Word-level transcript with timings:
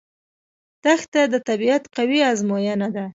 دښته 0.83 1.21
د 1.33 1.35
طبیعت 1.47 1.83
قوي 1.95 2.19
ازموینه 2.31 2.87
ده. 2.95 3.05